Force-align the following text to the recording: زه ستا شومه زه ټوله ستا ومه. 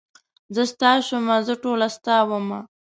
زه 0.55 0.63
ستا 0.71 0.91
شومه 1.07 1.35
زه 1.47 1.53
ټوله 1.63 1.87
ستا 1.97 2.15
ومه. 2.29 2.59